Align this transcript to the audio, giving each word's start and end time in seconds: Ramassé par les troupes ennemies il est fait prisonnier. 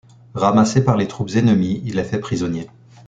Ramassé 0.33 0.83
par 0.83 0.97
les 0.97 1.07
troupes 1.07 1.29
ennemies 1.35 1.79
il 1.85 1.99
est 1.99 2.03
fait 2.03 2.19
prisonnier. 2.19 2.67